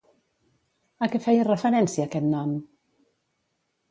A 1.07 1.09
què 1.15 1.19
feia 1.25 1.43
referència 1.49 2.07
aquest 2.09 2.27
nom? 2.31 2.57